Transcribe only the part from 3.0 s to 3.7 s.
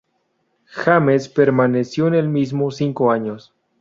años.